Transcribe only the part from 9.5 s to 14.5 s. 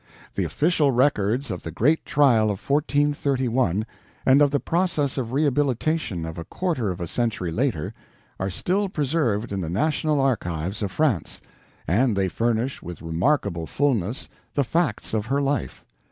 in the National Archives of France, and they furnish with remarkable fullness